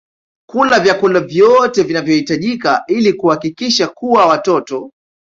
kula 0.49 0.79
vyakula 0.79 1.19
vyote 1.19 1.83
vinavyohitajika 1.83 2.83
ili 2.87 3.13
kuhakikisha 3.13 3.87
kuwa 3.87 4.25
watoto 4.25 4.91